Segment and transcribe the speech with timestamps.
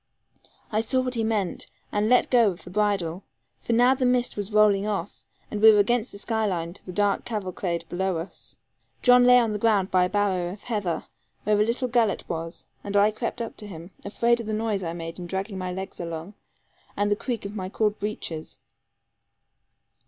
[0.71, 3.23] I saw what he meant, and let go the bridle;
[3.61, 6.83] for now the mist was rolling off, and we were against the sky line to
[6.83, 8.57] the dark cavalcade below us.
[9.03, 11.05] John lay on the ground by a barrow of heather,
[11.43, 14.93] where a little gullet was, and I crept to him, afraid of the noise I
[14.93, 16.33] made in dragging my legs along,
[16.97, 18.57] and the creak of my cord breeches.